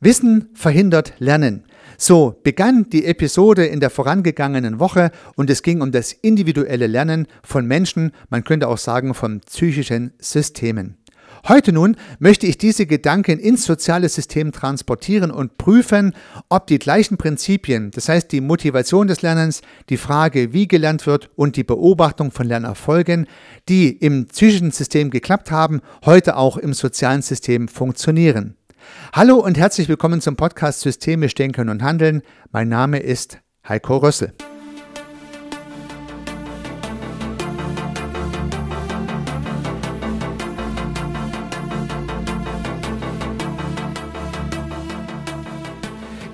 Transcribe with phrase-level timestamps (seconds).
[0.00, 1.64] Wissen verhindert Lernen.
[1.96, 7.26] So begann die Episode in der vorangegangenen Woche und es ging um das individuelle Lernen
[7.42, 10.98] von Menschen, man könnte auch sagen von psychischen Systemen.
[11.48, 16.14] Heute nun möchte ich diese Gedanken ins soziale System transportieren und prüfen,
[16.48, 21.30] ob die gleichen Prinzipien, das heißt die Motivation des Lernens, die Frage, wie gelernt wird
[21.34, 23.26] und die Beobachtung von Lernerfolgen,
[23.68, 28.56] die im psychischen System geklappt haben, heute auch im sozialen System funktionieren.
[29.12, 32.22] Hallo und herzlich willkommen zum Podcast Systemisch Denken und Handeln.
[32.52, 33.38] Mein Name ist
[33.68, 34.32] Heiko Rössel.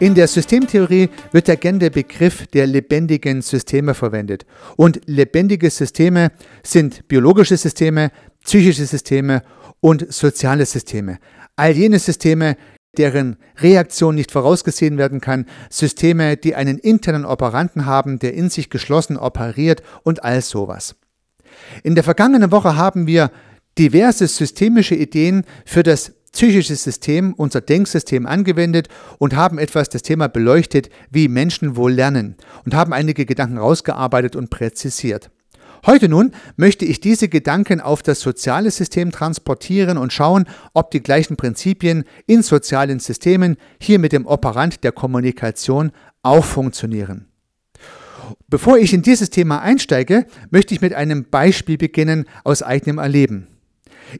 [0.00, 4.44] In der Systemtheorie wird ja gerne der Begriff der lebendigen Systeme verwendet.
[4.76, 6.30] Und lebendige Systeme
[6.62, 8.10] sind biologische Systeme,
[8.44, 9.42] psychische Systeme
[9.80, 11.18] und soziale Systeme.
[11.56, 12.56] All jene Systeme,
[12.96, 18.70] deren Reaktion nicht vorausgesehen werden kann, Systeme, die einen internen Operanten haben, der in sich
[18.70, 20.96] geschlossen operiert und all sowas.
[21.82, 23.30] In der vergangenen Woche haben wir
[23.78, 30.28] diverse systemische Ideen für das psychische System, unser Denksystem angewendet und haben etwas das Thema
[30.28, 35.30] beleuchtet, wie Menschen wohl lernen und haben einige Gedanken rausgearbeitet und präzisiert.
[35.86, 41.02] Heute nun möchte ich diese Gedanken auf das soziale System transportieren und schauen, ob die
[41.02, 47.26] gleichen Prinzipien in sozialen Systemen hier mit dem Operant der Kommunikation auch funktionieren.
[48.48, 53.48] Bevor ich in dieses Thema einsteige, möchte ich mit einem Beispiel beginnen aus eigenem Erleben.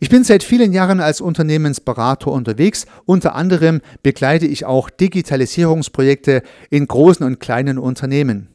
[0.00, 2.84] Ich bin seit vielen Jahren als Unternehmensberater unterwegs.
[3.06, 8.53] Unter anderem begleite ich auch Digitalisierungsprojekte in großen und kleinen Unternehmen.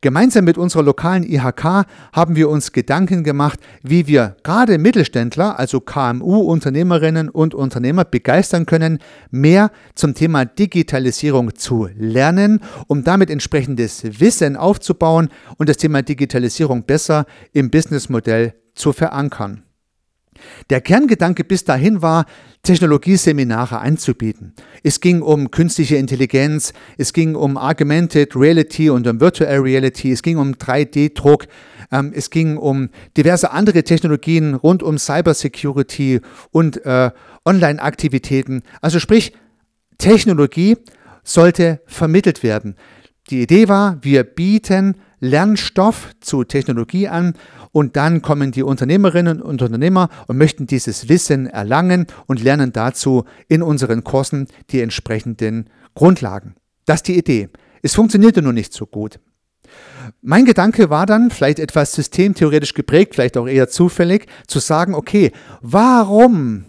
[0.00, 5.80] Gemeinsam mit unserer lokalen IHK haben wir uns Gedanken gemacht, wie wir gerade Mittelständler, also
[5.80, 8.98] KMU-Unternehmerinnen und Unternehmer begeistern können,
[9.30, 16.84] mehr zum Thema Digitalisierung zu lernen, um damit entsprechendes Wissen aufzubauen und das Thema Digitalisierung
[16.84, 19.62] besser im Businessmodell zu verankern.
[20.70, 22.26] Der Kerngedanke bis dahin war,
[22.62, 24.54] Technologieseminare anzubieten.
[24.82, 30.22] Es ging um künstliche Intelligenz, es ging um Augmented Reality und um Virtual Reality, es
[30.22, 31.46] ging um 3D-Druck,
[31.90, 36.20] ähm, es ging um diverse andere Technologien rund um Cybersecurity
[36.50, 37.10] und äh,
[37.46, 38.62] Online-Aktivitäten.
[38.82, 39.32] Also sprich,
[39.96, 40.76] Technologie
[41.24, 42.74] sollte vermittelt werden.
[43.30, 47.34] Die Idee war, wir bieten Lernstoff zu Technologie an
[47.72, 53.24] und dann kommen die Unternehmerinnen und Unternehmer und möchten dieses Wissen erlangen und lernen dazu
[53.48, 56.54] in unseren Kursen die entsprechenden Grundlagen.
[56.86, 57.48] Das ist die Idee.
[57.82, 59.20] Es funktionierte nur nicht so gut.
[60.22, 65.30] Mein Gedanke war dann, vielleicht etwas systemtheoretisch geprägt, vielleicht auch eher zufällig, zu sagen, okay,
[65.60, 66.64] warum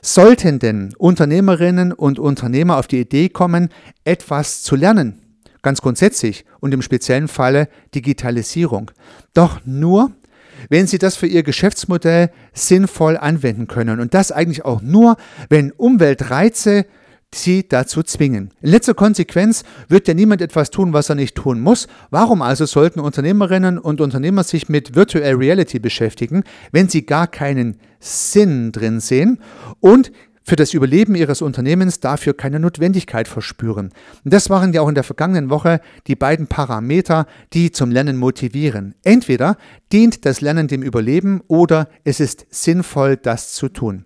[0.00, 3.70] sollten denn Unternehmerinnen und Unternehmer auf die Idee kommen,
[4.04, 5.23] etwas zu lernen?
[5.64, 8.90] Ganz grundsätzlich und im speziellen Falle Digitalisierung.
[9.32, 10.12] Doch nur,
[10.68, 13.98] wenn sie das für ihr Geschäftsmodell sinnvoll anwenden können.
[13.98, 15.16] Und das eigentlich auch nur,
[15.48, 16.84] wenn Umweltreize
[17.34, 18.50] sie dazu zwingen.
[18.60, 21.88] In letzter Konsequenz wird ja niemand etwas tun, was er nicht tun muss.
[22.10, 27.78] Warum also sollten Unternehmerinnen und Unternehmer sich mit Virtual Reality beschäftigen, wenn sie gar keinen
[28.00, 29.38] Sinn drin sehen
[29.80, 30.12] und
[30.44, 33.92] für das Überleben ihres Unternehmens dafür keine Notwendigkeit verspüren.
[34.24, 38.16] Und das waren ja auch in der vergangenen Woche die beiden Parameter, die zum Lernen
[38.16, 38.94] motivieren.
[39.02, 39.56] Entweder
[39.92, 44.04] dient das Lernen dem Überleben oder es ist sinnvoll, das zu tun.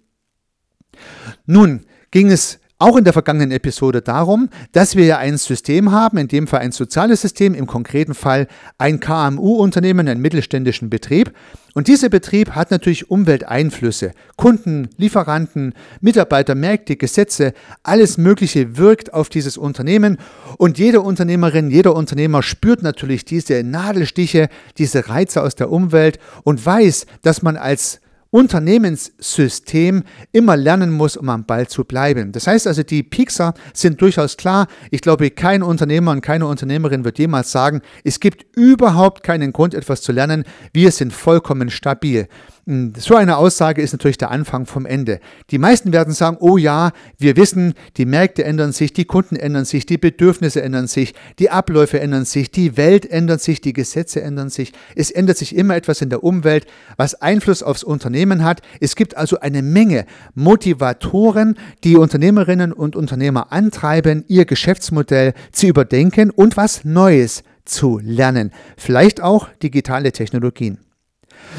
[1.44, 6.16] Nun ging es auch in der vergangenen Episode darum, dass wir ja ein System haben,
[6.19, 8.47] in dem Fall ein soziales System, im konkreten Fall
[8.78, 11.33] ein KMU-Unternehmen, einen mittelständischen Betrieb.
[11.75, 14.12] Und dieser Betrieb hat natürlich Umwelteinflüsse.
[14.37, 17.53] Kunden, Lieferanten, Mitarbeiter, Märkte, Gesetze,
[17.83, 20.19] alles Mögliche wirkt auf dieses Unternehmen.
[20.56, 26.65] Und jede Unternehmerin, jeder Unternehmer spürt natürlich diese Nadelstiche, diese Reize aus der Umwelt und
[26.65, 28.00] weiß, dass man als
[28.31, 32.33] Unternehmenssystem immer lernen muss, um am Ball zu bleiben.
[32.33, 34.67] Das heißt also, die Pixar sind durchaus klar.
[34.91, 39.75] Ich glaube, kein Unternehmer und keine Unternehmerin wird jemals sagen, es gibt überhaupt keinen Grund,
[39.75, 40.44] etwas zu lernen.
[40.73, 42.29] Wir sind vollkommen stabil.
[42.69, 45.20] Hm, so eine Aussage ist natürlich der Anfang vom Ende.
[45.50, 49.65] Die meisten werden sagen, oh ja, wir wissen, die Märkte ändern sich, die Kunden ändern
[49.65, 54.20] sich, die Bedürfnisse ändern sich, die Abläufe ändern sich, die Welt ändert sich, die Gesetze
[54.20, 54.75] ändern sich.
[54.94, 56.67] Es ändert sich immer etwas in der Umwelt,
[56.99, 58.61] was Einfluss aufs Unternehmen hat.
[58.81, 60.05] Es gibt also eine Menge
[60.35, 61.55] Motivatoren,
[61.85, 68.53] die Unternehmerinnen und Unternehmer antreiben, ihr Geschäftsmodell zu überdenken und was Neues zu lernen.
[68.76, 70.81] Vielleicht auch digitale Technologien.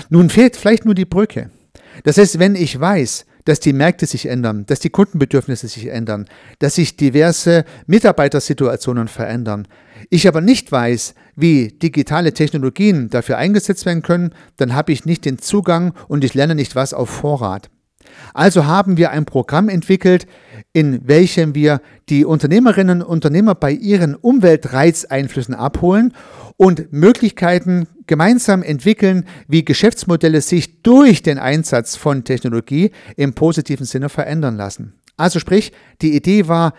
[0.10, 1.50] Nun fehlt vielleicht nur die Brücke.
[2.04, 6.28] Das heißt, wenn ich weiß, dass die Märkte sich ändern, dass die Kundenbedürfnisse sich ändern,
[6.60, 9.68] dass sich diverse Mitarbeitersituationen verändern.
[10.10, 15.26] Ich aber nicht weiß, wie digitale Technologien dafür eingesetzt werden können, dann habe ich nicht
[15.26, 17.70] den Zugang und ich lerne nicht was auf Vorrat.
[18.34, 20.28] Also haben wir ein Programm entwickelt,
[20.74, 26.14] in welchem wir die Unternehmerinnen und Unternehmer bei ihren Umweltreizeinflüssen abholen
[26.58, 34.10] und Möglichkeiten gemeinsam entwickeln, wie Geschäftsmodelle sich durch den Einsatz von Technologie im positiven Sinne
[34.10, 34.94] verändern lassen.
[35.18, 36.74] Also sprich, die Idee war,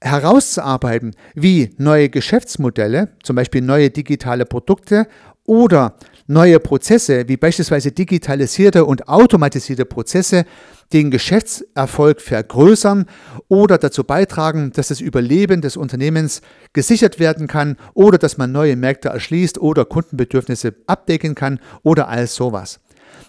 [0.00, 5.06] herauszuarbeiten, wie neue Geschäftsmodelle, zum Beispiel neue digitale Produkte
[5.44, 5.96] oder
[6.26, 10.44] neue Prozesse, wie beispielsweise digitalisierte und automatisierte Prozesse,
[10.92, 13.06] den Geschäftserfolg vergrößern
[13.48, 16.42] oder dazu beitragen, dass das Überleben des Unternehmens
[16.72, 22.26] gesichert werden kann oder dass man neue Märkte erschließt oder Kundenbedürfnisse abdecken kann oder all
[22.26, 22.80] sowas.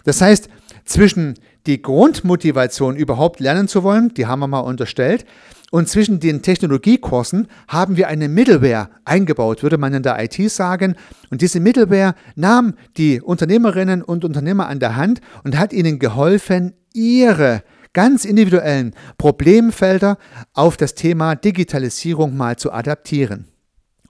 [0.04, 0.48] Das heißt,
[0.84, 1.34] zwischen
[1.66, 5.24] die Grundmotivation überhaupt lernen zu wollen, die haben wir mal unterstellt,
[5.74, 10.94] und zwischen den Technologiekursen haben wir eine Middleware eingebaut, würde man in der IT sagen.
[11.30, 16.74] Und diese Middleware nahm die Unternehmerinnen und Unternehmer an der Hand und hat ihnen geholfen,
[16.92, 20.16] ihre ganz individuellen Problemfelder
[20.52, 23.48] auf das Thema Digitalisierung mal zu adaptieren.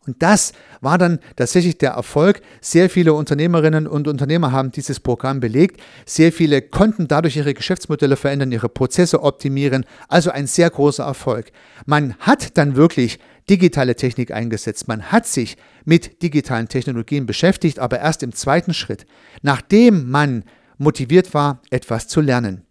[0.06, 2.42] Und das war dann tatsächlich der Erfolg.
[2.60, 5.80] Sehr viele Unternehmerinnen und Unternehmer haben dieses Programm belegt.
[6.04, 9.84] Sehr viele konnten dadurch ihre Geschäftsmodelle verändern, ihre Prozesse optimieren.
[10.08, 11.52] Also ein sehr großer Erfolg.
[11.86, 13.18] Man hat dann wirklich
[13.48, 14.88] digitale Technik eingesetzt.
[14.88, 19.06] Man hat sich mit digitalen Technologien beschäftigt, aber erst im zweiten Schritt,
[19.42, 20.44] nachdem man
[20.78, 22.62] motiviert war, etwas zu lernen.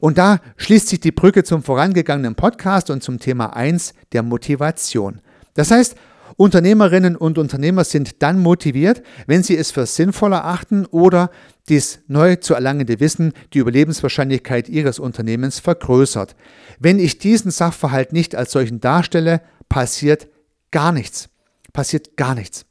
[0.00, 5.20] Und da schließt sich die Brücke zum vorangegangenen Podcast und zum Thema 1 der Motivation.
[5.54, 5.96] Das heißt,
[6.36, 11.30] Unternehmerinnen und Unternehmer sind dann motiviert, wenn sie es für sinnvoll erachten oder
[11.68, 16.34] dies neu zu erlangende Wissen die Überlebenswahrscheinlichkeit ihres Unternehmens vergrößert.
[16.78, 20.28] Wenn ich diesen Sachverhalt nicht als solchen darstelle, passiert
[20.70, 21.28] gar nichts.
[21.72, 22.66] Passiert gar nichts.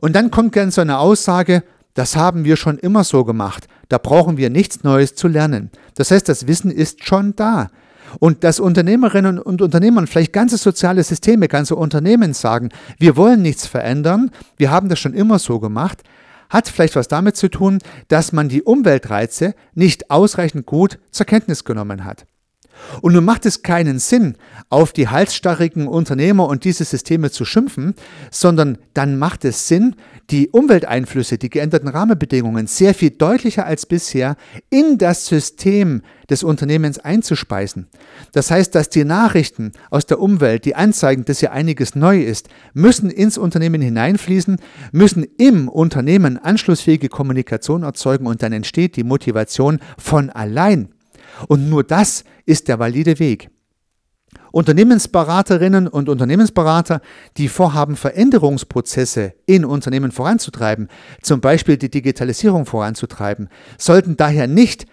[0.00, 1.62] Und dann kommt ganz so eine Aussage,
[1.94, 3.66] das haben wir schon immer so gemacht.
[3.88, 5.70] Da brauchen wir nichts Neues zu lernen.
[5.94, 7.70] Das heißt, das Wissen ist schon da.
[8.18, 13.66] Und dass Unternehmerinnen und Unternehmer, vielleicht ganze soziale Systeme, ganze Unternehmen sagen, wir wollen nichts
[13.66, 16.02] verändern, wir haben das schon immer so gemacht,
[16.48, 17.78] hat vielleicht was damit zu tun,
[18.08, 22.26] dass man die Umweltreize nicht ausreichend gut zur Kenntnis genommen hat.
[23.02, 24.36] Und nun macht es keinen Sinn,
[24.68, 27.94] auf die halsstarrigen Unternehmer und diese Systeme zu schimpfen,
[28.30, 29.96] sondern dann macht es Sinn,
[30.30, 34.36] die Umwelteinflüsse, die geänderten Rahmenbedingungen sehr viel deutlicher als bisher
[34.70, 37.88] in das System des Unternehmens einzuspeisen.
[38.32, 42.48] Das heißt, dass die Nachrichten aus der Umwelt, die anzeigen, dass hier einiges neu ist,
[42.72, 44.56] müssen ins Unternehmen hineinfließen,
[44.92, 50.90] müssen im Unternehmen anschlussfähige Kommunikation erzeugen und dann entsteht die Motivation von allein.
[51.48, 53.50] Und nur das ist der valide Weg.
[54.52, 57.00] Unternehmensberaterinnen und Unternehmensberater,
[57.36, 60.88] die vorhaben, Veränderungsprozesse in Unternehmen voranzutreiben,
[61.22, 63.48] zum Beispiel die Digitalisierung voranzutreiben,
[63.78, 64.86] sollten daher nicht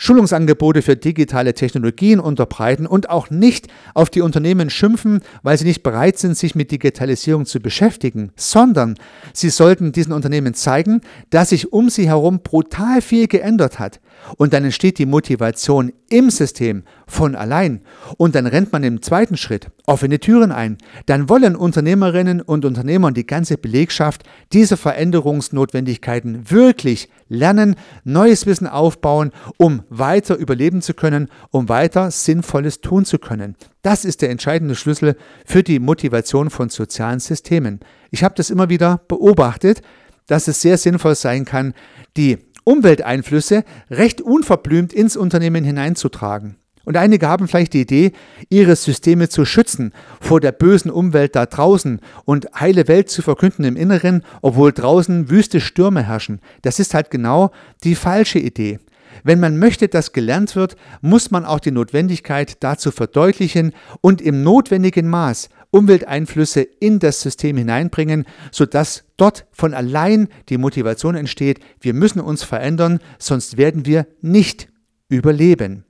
[0.00, 5.82] Schulungsangebote für digitale Technologien unterbreiten und auch nicht auf die Unternehmen schimpfen, weil sie nicht
[5.82, 8.94] bereit sind, sich mit Digitalisierung zu beschäftigen, sondern
[9.32, 14.00] sie sollten diesen Unternehmen zeigen, dass sich um sie herum brutal viel geändert hat.
[14.36, 17.80] Und dann entsteht die Motivation im System von allein.
[18.16, 20.78] Und dann rennt man im zweiten Schritt offene Türen ein.
[21.06, 24.22] Dann wollen Unternehmerinnen und Unternehmer und die ganze Belegschaft
[24.52, 32.80] diese Veränderungsnotwendigkeiten wirklich lernen, neues Wissen aufbauen, um weiter überleben zu können, um weiter Sinnvolles
[32.80, 33.56] tun zu können.
[33.82, 37.80] Das ist der entscheidende Schlüssel für die Motivation von sozialen Systemen.
[38.10, 39.82] Ich habe das immer wieder beobachtet,
[40.26, 41.74] dass es sehr sinnvoll sein kann,
[42.16, 46.56] die Umwelteinflüsse recht unverblümt ins Unternehmen hineinzutragen.
[46.84, 48.12] Und einige haben vielleicht die Idee,
[48.50, 53.64] ihre Systeme zu schützen vor der bösen Umwelt da draußen und heile Welt zu verkünden
[53.64, 56.40] im Inneren, obwohl draußen wüste Stürme herrschen.
[56.60, 57.52] Das ist halt genau
[57.84, 58.80] die falsche Idee.
[59.24, 64.42] Wenn man möchte, dass gelernt wird, muss man auch die Notwendigkeit dazu verdeutlichen und im
[64.42, 71.92] notwendigen Maß Umwelteinflüsse in das System hineinbringen, sodass dort von allein die Motivation entsteht, wir
[71.92, 74.68] müssen uns verändern, sonst werden wir nicht
[75.08, 75.84] überleben.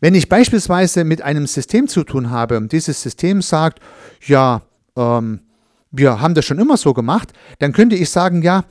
[0.00, 3.80] Wenn ich beispielsweise mit einem System zu tun habe und dieses System sagt,
[4.26, 4.62] ja,
[4.96, 5.42] ähm,
[5.92, 8.64] wir haben das schon immer so gemacht, dann könnte ich sagen, ja,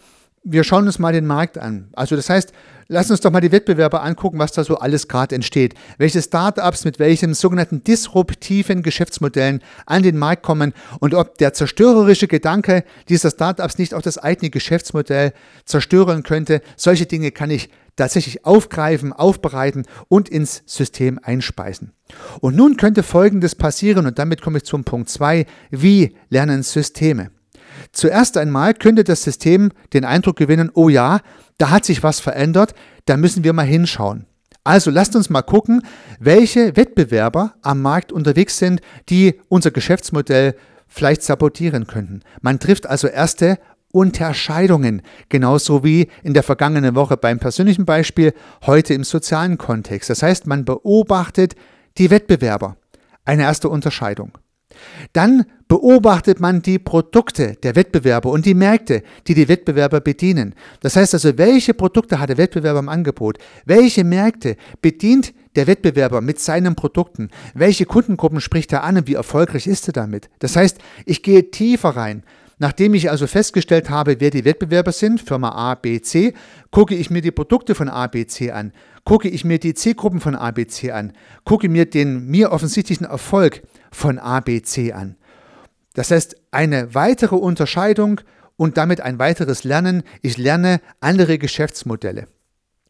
[0.44, 1.90] wir schauen uns mal den Markt an.
[1.94, 2.52] Also das heißt,
[2.88, 5.76] lass uns doch mal die Wettbewerber angucken, was da so alles gerade entsteht.
[5.98, 12.28] Welche Startups mit welchen sogenannten disruptiven Geschäftsmodellen an den Markt kommen und ob der zerstörerische
[12.28, 15.34] Gedanke dieser Startups nicht auch das eigene Geschäftsmodell
[15.66, 16.62] zerstören könnte.
[16.76, 21.92] Solche Dinge kann ich tatsächlich aufgreifen, aufbereiten und ins System einspeisen.
[22.40, 25.46] Und nun könnte Folgendes passieren und damit komme ich zum Punkt 2.
[25.70, 27.30] Wie lernen Systeme?
[27.92, 31.20] Zuerst einmal könnte das System den Eindruck gewinnen, oh ja,
[31.58, 32.74] da hat sich was verändert,
[33.06, 34.26] da müssen wir mal hinschauen.
[34.64, 35.82] Also lasst uns mal gucken,
[36.20, 40.56] welche Wettbewerber am Markt unterwegs sind, die unser Geschäftsmodell
[40.88, 42.22] vielleicht sabotieren könnten.
[42.42, 43.58] Man trifft also erste
[43.92, 48.34] Unterscheidungen, genauso wie in der vergangenen Woche beim persönlichen Beispiel,
[48.66, 50.10] heute im sozialen Kontext.
[50.10, 51.56] Das heißt, man beobachtet
[51.98, 52.78] die Wettbewerber.
[53.26, 54.38] Eine erste Unterscheidung.
[55.14, 60.54] Dann beobachtet man die Produkte der Wettbewerber und die Märkte, die die Wettbewerber bedienen.
[60.82, 63.38] Das heißt also, welche Produkte hat der Wettbewerber im Angebot?
[63.66, 67.30] Welche Märkte bedient der Wettbewerber mit seinen Produkten?
[67.54, 70.30] Welche Kundengruppen spricht er an und wie erfolgreich ist er damit?
[70.40, 72.24] Das heißt, ich gehe tiefer rein.
[72.62, 76.36] Nachdem ich also festgestellt habe, wer die Wettbewerber sind, Firma A, B, C,
[76.70, 78.72] gucke ich mir die Produkte von A, B, C an,
[79.06, 83.06] gucke ich mir die C-Gruppen von A, B, C an, gucke mir den mir offensichtlichen
[83.06, 85.16] Erfolg von A, B, C an.
[85.94, 88.22] Das heißt, eine weitere Unterscheidung
[88.56, 90.04] und damit ein weiteres Lernen.
[90.22, 92.28] Ich lerne andere Geschäftsmodelle.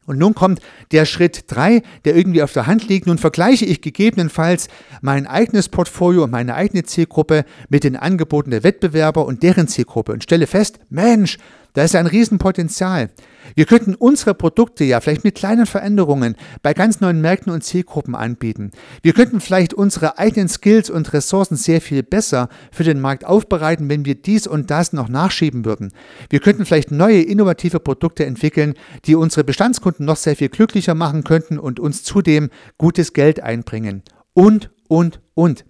[0.06, 0.60] Und nun kommt
[0.92, 3.08] der Schritt 3, der irgendwie auf der Hand liegt.
[3.08, 4.68] Nun vergleiche ich gegebenenfalls
[5.02, 10.12] mein eigenes Portfolio und meine eigene Zielgruppe mit den Angeboten der Wettbewerber und deren Zielgruppe
[10.12, 11.38] und stelle fest, Mensch,
[11.74, 13.10] da ist ein Riesenpotenzial.
[13.56, 18.16] Wir könnten unsere Produkte ja vielleicht mit kleinen Veränderungen bei ganz neuen Märkten und Zielgruppen
[18.16, 18.72] anbieten.
[19.02, 23.90] Wir könnten vielleicht unsere eigenen Skills und Ressourcen sehr viel besser für den Markt aufbereiten,
[23.90, 25.92] wenn wir dies und das noch nachschieben würden.
[26.30, 31.24] Wir könnten vielleicht neue, innovative Produkte entwickeln, die unsere Bestandskunden noch sehr viel glücklicher machen
[31.24, 34.04] könnten und uns zudem gutes Geld einbringen.
[34.34, 35.66] Und, und, und.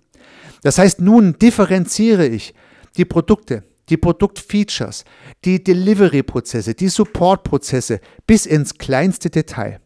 [0.63, 2.53] Das heißt, nun differenziere ich
[2.97, 5.05] die Produkte, die Produktfeatures,
[5.45, 9.79] die Delivery-Prozesse, die Support-Prozesse bis ins kleinste Detail.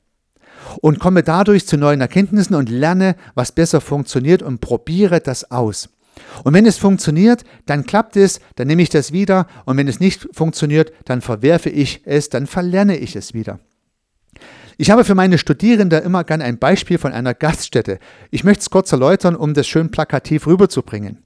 [0.82, 5.90] Und komme dadurch zu neuen Erkenntnissen und lerne, was besser funktioniert und probiere das aus.
[6.44, 10.00] Und wenn es funktioniert, dann klappt es, dann nehme ich das wieder und wenn es
[10.00, 13.60] nicht funktioniert, dann verwerfe ich es, dann verlerne ich es wieder.
[14.78, 18.00] Ich habe für meine Studierenden immer gern ein Beispiel von einer Gaststätte.
[18.30, 21.24] Ich möchte es kurz erläutern, um das schön plakativ rüberzubringen.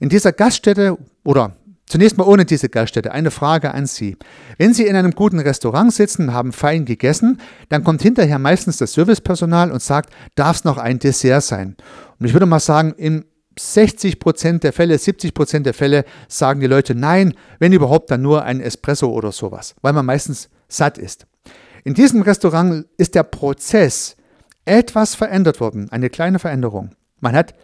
[0.00, 1.56] In dieser Gaststätte oder
[1.88, 4.16] Zunächst mal ohne diese Gaststätte eine Frage an Sie.
[4.58, 8.92] Wenn Sie in einem guten Restaurant sitzen, haben fein gegessen, dann kommt hinterher meistens das
[8.94, 11.76] Servicepersonal und sagt, darf es noch ein Dessert sein?
[12.18, 13.24] Und ich würde mal sagen, in
[13.58, 18.22] 60 Prozent der Fälle, 70 Prozent der Fälle sagen die Leute nein, wenn überhaupt dann
[18.22, 21.26] nur ein Espresso oder sowas, weil man meistens satt ist.
[21.84, 24.16] In diesem Restaurant ist der Prozess
[24.64, 26.90] etwas verändert worden, eine kleine Veränderung.
[27.20, 27.54] Man hat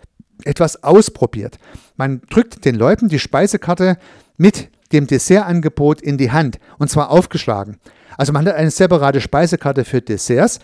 [0.44, 1.58] etwas ausprobiert.
[1.96, 3.99] Man drückt den Leuten die Speisekarte
[4.37, 7.78] mit dem Dessertangebot in die Hand und zwar aufgeschlagen.
[8.16, 10.58] Also man hat eine separate Speisekarte für Desserts.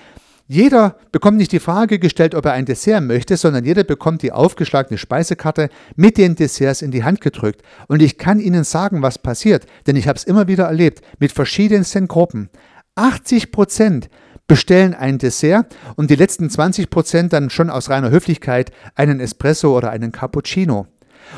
[0.47, 4.32] Jeder bekommt nicht die Frage gestellt, ob er ein Dessert möchte, sondern jeder bekommt die
[4.32, 7.62] aufgeschlagene Speisekarte mit den Desserts in die Hand gedrückt.
[7.87, 11.32] Und ich kann Ihnen sagen, was passiert, denn ich habe es immer wieder erlebt mit
[11.32, 12.49] verschiedensten Gruppen.
[12.94, 14.08] 80 Prozent
[14.47, 19.76] bestellen ein Dessert und die letzten 20 Prozent dann schon aus reiner Höflichkeit einen Espresso
[19.76, 20.87] oder einen Cappuccino.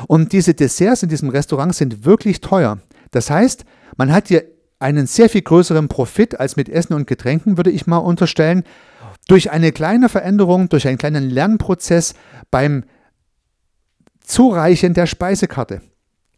[0.07, 2.79] Und diese Desserts in diesem Restaurant sind wirklich teuer.
[3.11, 3.65] Das heißt,
[3.97, 4.45] man hat hier
[4.79, 8.63] einen sehr viel größeren Profit als mit Essen und Getränken, würde ich mal unterstellen,
[9.27, 12.15] durch eine kleine Veränderung, durch einen kleinen Lernprozess
[12.49, 12.83] beim
[14.23, 15.81] Zureichen der Speisekarte.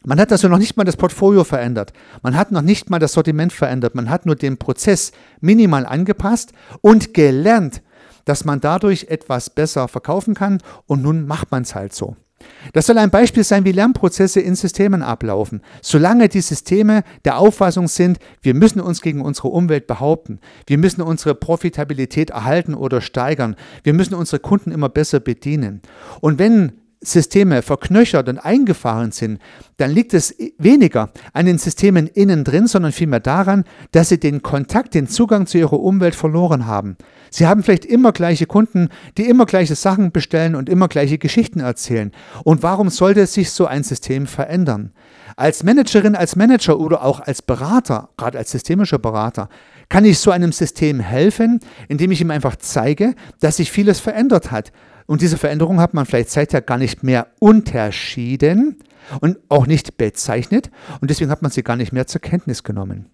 [0.06, 1.94] Man hat also noch nicht mal das Portfolio verändert.
[2.22, 3.96] Man hat noch nicht mal das Sortiment verändert.
[3.96, 7.82] Man hat nur den Prozess minimal angepasst und gelernt,
[8.26, 12.18] dass man dadurch etwas besser verkaufen kann und nun macht man es halt so.
[12.74, 15.62] Das soll ein Beispiel sein, wie Lernprozesse in Systemen ablaufen.
[15.82, 21.02] Solange die Systeme der Auffassung sind, wir müssen uns gegen unsere Umwelt behaupten, wir müssen
[21.02, 25.82] unsere Profitabilität erhalten oder steigern, wir müssen unsere Kunden immer besser bedienen.
[26.22, 26.74] Und wenn
[27.04, 29.40] Systeme verknöchert und eingefahren sind,
[29.78, 34.42] dann liegt es weniger an den Systemen innen drin, sondern vielmehr daran, dass sie den
[34.42, 36.98] Kontakt, den Zugang zu ihrer Umwelt verloren haben.
[37.34, 41.62] Sie haben vielleicht immer gleiche Kunden, die immer gleiche Sachen bestellen und immer gleiche Geschichten
[41.62, 42.12] erzählen.
[42.44, 44.92] Und warum sollte sich so ein System verändern?
[45.36, 49.50] Als Managerin, als Manager oder auch als Berater, gerade als systemischer Berater,
[49.90, 54.52] kann ich so einem System helfen, indem ich ihm einfach zeige, dass sich vieles verändert
[54.52, 54.72] hat
[55.06, 58.78] und diese Veränderung hat man vielleicht seither gar nicht mehr unterschieden
[59.20, 60.70] und auch nicht bezeichnet.
[61.02, 63.10] Und deswegen hat man sie gar nicht mehr zur Kenntnis genommen.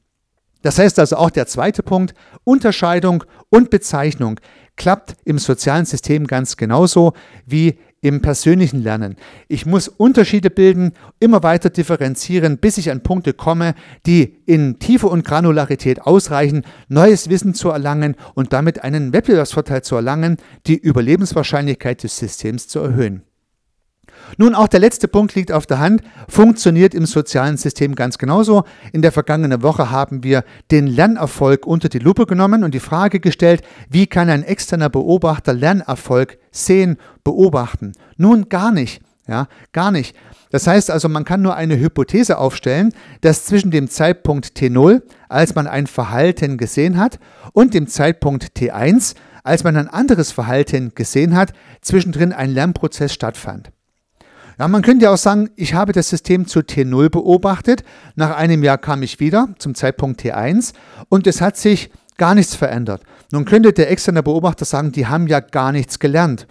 [0.62, 2.14] Das heißt also auch der zweite Punkt,
[2.44, 4.40] Unterscheidung und Bezeichnung
[4.76, 7.14] klappt im sozialen System ganz genauso
[7.46, 9.18] wie im persönlichen Lernen.
[9.48, 13.76] Ich muss Unterschiede bilden, immer weiter differenzieren, bis ich an Punkte komme,
[14.06, 19.96] die in Tiefe und Granularität ausreichen, neues Wissen zu erlangen und damit einen Wettbewerbsvorteil zu
[19.96, 23.24] erlangen, die Überlebenswahrscheinlichkeit des Systems zu erhöhen.
[24.38, 28.64] Nun, auch der letzte Punkt liegt auf der Hand, funktioniert im sozialen System ganz genauso.
[28.94, 33.20] In der vergangenen Woche haben wir den Lernerfolg unter die Lupe genommen und die Frage
[33.20, 37.94] gestellt, wie kann ein externer Beobachter Lernerfolg sehen, beobachten?
[38.18, 39.02] Nun, gar nicht.
[39.28, 40.16] Ja, gar nicht.
[40.50, 45.54] Das heißt also, man kann nur eine Hypothese aufstellen, dass zwischen dem Zeitpunkt T0, als
[45.54, 47.20] man ein Verhalten gesehen hat,
[47.54, 53.72] und dem Zeitpunkt T1, als man ein anderes Verhalten gesehen hat, zwischendrin ein Lernprozess stattfand.
[54.60, 57.86] Ja, man könnte ja auch sagen, ich habe das System zu T0 beobachtet.
[58.16, 60.74] Nach einem Jahr kam ich wieder zum Zeitpunkt T1
[61.08, 63.02] und es hat sich gar nichts verändert.
[63.32, 66.46] Nun könnte der externe Beobachter sagen, die haben ja gar nichts gelernt.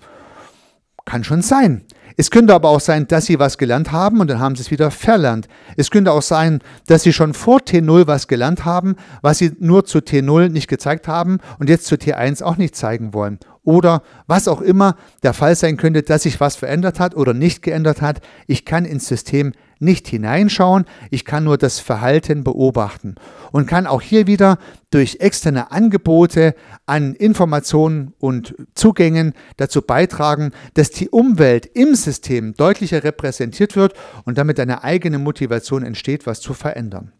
[1.08, 1.84] Kann schon sein.
[2.18, 4.70] Es könnte aber auch sein, dass sie was gelernt haben und dann haben sie es
[4.70, 5.48] wieder verlernt.
[5.78, 9.86] Es könnte auch sein, dass sie schon vor T0 was gelernt haben, was sie nur
[9.86, 13.38] zu T0 nicht gezeigt haben und jetzt zu T1 auch nicht zeigen wollen
[13.68, 17.62] oder was auch immer der Fall sein könnte, dass sich was verändert hat oder nicht
[17.62, 18.20] geändert hat.
[18.46, 23.14] Ich kann ins System nicht hineinschauen, ich kann nur das Verhalten beobachten
[23.52, 24.58] und kann auch hier wieder
[24.90, 26.54] durch externe Angebote
[26.86, 33.94] an Informationen und Zugängen dazu beitragen, dass die Umwelt im System deutlicher repräsentiert wird
[34.24, 37.12] und damit eine eigene Motivation entsteht, was zu verändern.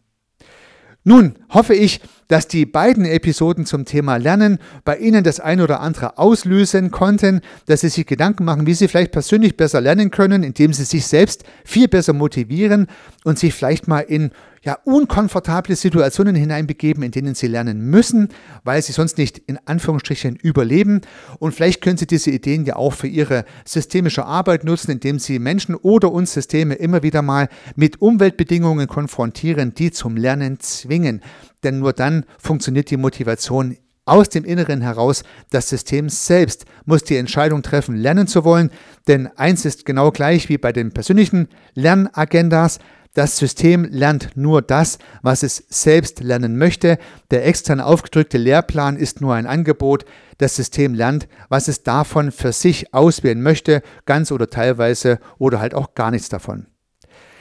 [1.04, 5.80] Nun hoffe ich, dass die beiden Episoden zum Thema Lernen bei Ihnen das ein oder
[5.80, 10.42] andere auslösen konnten, dass Sie sich Gedanken machen, wie Sie vielleicht persönlich besser lernen können,
[10.42, 12.87] indem Sie sich selbst viel besser motivieren
[13.25, 14.30] und sich vielleicht mal in
[14.62, 18.28] ja, unkomfortable Situationen hineinbegeben, in denen sie lernen müssen,
[18.64, 21.00] weil sie sonst nicht in Anführungsstrichen überleben.
[21.38, 25.38] Und vielleicht können Sie diese Ideen ja auch für Ihre systemische Arbeit nutzen, indem Sie
[25.38, 31.22] Menschen oder uns Systeme immer wieder mal mit Umweltbedingungen konfrontieren, die zum Lernen zwingen.
[31.62, 33.76] Denn nur dann funktioniert die Motivation
[34.08, 38.70] aus dem Inneren heraus, das System selbst muss die Entscheidung treffen, lernen zu wollen,
[39.06, 42.78] denn eins ist genau gleich wie bei den persönlichen Lernagendas,
[43.18, 46.98] das System lernt nur das, was es selbst lernen möchte.
[47.33, 50.04] Der extern aufgedrückte Lehrplan ist nur ein Angebot.
[50.38, 55.74] Das System lernt, was es davon für sich auswählen möchte, ganz oder teilweise oder halt
[55.74, 56.68] auch gar nichts davon.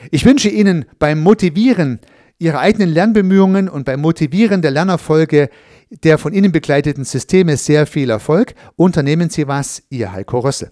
[0.10, 2.00] Ich wünsche Ihnen beim Motivieren
[2.40, 5.50] Ihrer eigenen Lernbemühungen und beim Motivieren der Lernerfolge
[5.90, 8.56] der von Ihnen begleiteten Systeme sehr viel Erfolg.
[8.76, 10.72] Unternehmen Sie was, Ihr Heiko Rössel.